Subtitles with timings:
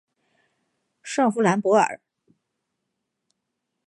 [1.03, 2.01] 圣夫兰博尔。